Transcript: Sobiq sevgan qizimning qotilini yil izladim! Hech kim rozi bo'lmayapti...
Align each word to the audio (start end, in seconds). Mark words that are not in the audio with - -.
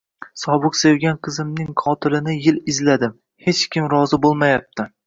Sobiq 0.43 0.79
sevgan 0.79 1.19
qizimning 1.27 1.69
qotilini 1.83 2.37
yil 2.49 2.59
izladim! 2.75 3.17
Hech 3.49 3.65
kim 3.77 3.97
rozi 3.97 4.23
bo'lmayapti... 4.27 4.93